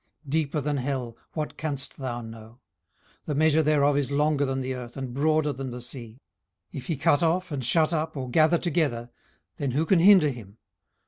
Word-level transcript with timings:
deeper 0.27 0.59
than 0.59 0.77
hell; 0.77 1.15
what 1.33 1.59
canst 1.59 1.97
thou 1.97 2.21
know? 2.21 2.59
18:011:009 3.25 3.25
The 3.25 3.35
measure 3.35 3.61
thereof 3.61 3.97
is 3.97 4.11
longer 4.11 4.47
than 4.47 4.61
the 4.61 4.73
earth, 4.73 4.97
and 4.97 5.13
broader 5.13 5.53
than 5.53 5.69
the 5.69 5.79
sea. 5.79 6.23
18:011:010 6.73 6.79
If 6.79 6.87
he 6.87 6.97
cut 6.97 7.21
off, 7.21 7.51
and 7.51 7.63
shut 7.63 7.93
up, 7.93 8.17
or 8.17 8.27
gather 8.27 8.57
together, 8.57 9.11
then 9.57 9.73
who 9.73 9.85
can 9.85 9.99
hinder 9.99 10.29
him? 10.29 10.57